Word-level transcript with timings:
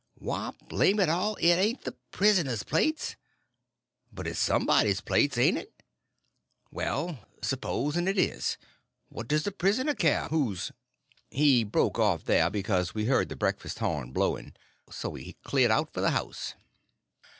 "Why, 0.15 0.53
blame 0.67 0.99
it 0.99 1.09
all, 1.09 1.35
it 1.35 1.57
ain't 1.57 1.83
the 1.83 1.91
prisoner's 2.09 2.63
plates." 2.63 3.15
"But 4.11 4.25
it's 4.25 4.39
somebody's 4.39 4.99
plates, 4.99 5.37
ain't 5.37 5.59
it?" 5.59 5.83
"Well, 6.71 7.19
spos'n 7.43 8.07
it 8.07 8.17
is? 8.17 8.57
What 9.09 9.27
does 9.27 9.43
the 9.43 9.51
prisoner 9.51 9.93
care 9.93 10.27
whose—" 10.29 10.71
He 11.29 11.63
broke 11.63 11.99
off 11.99 12.23
there, 12.25 12.49
because 12.49 12.95
we 12.95 13.05
heard 13.05 13.29
the 13.29 13.35
breakfast 13.35 13.77
horn 13.77 14.11
blowing. 14.11 14.55
So 14.89 15.09
we 15.09 15.33
cleared 15.43 15.69
out 15.69 15.93
for 15.93 16.01
the 16.01 16.09
house. 16.09 16.55